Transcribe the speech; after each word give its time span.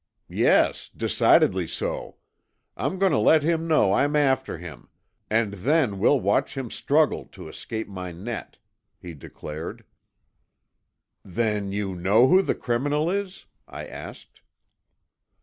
"Yes, 0.29 0.89
decidedly 0.89 1.67
so. 1.67 2.15
I'm 2.75 2.97
going 2.97 3.11
to 3.11 3.19
let 3.19 3.43
him 3.43 3.67
know 3.67 3.93
I'm 3.93 4.15
after 4.15 4.57
him, 4.57 4.89
and 5.29 5.53
then 5.53 5.99
we'll 5.99 6.19
watch 6.19 6.57
him 6.57 6.71
struggle 6.71 7.25
to 7.25 7.47
escape 7.47 7.87
my 7.87 8.11
net," 8.11 8.57
he 8.99 9.13
declared. 9.13 9.83
"Then 11.23 11.71
you 11.71 11.93
know 11.93 12.27
who 12.27 12.41
the 12.41 12.55
criminal 12.55 13.11
is?" 13.11 13.45
I 13.67 13.85
asked. 13.85 14.41